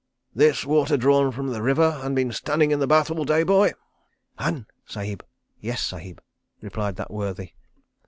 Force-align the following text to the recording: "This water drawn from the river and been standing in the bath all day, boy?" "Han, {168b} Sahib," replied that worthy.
"This 0.33 0.65
water 0.65 0.97
drawn 0.97 1.31
from 1.31 1.49
the 1.51 1.61
river 1.61 1.99
and 2.01 2.15
been 2.15 2.31
standing 2.31 2.71
in 2.71 2.79
the 2.79 2.87
bath 2.87 3.11
all 3.11 3.23
day, 3.23 3.43
boy?" 3.43 3.73
"Han, 4.39 4.65
{168b} 4.89 5.77
Sahib," 5.77 6.23
replied 6.59 6.95
that 6.95 7.11
worthy. 7.13 7.51